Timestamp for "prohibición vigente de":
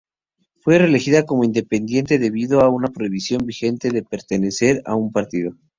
2.87-4.01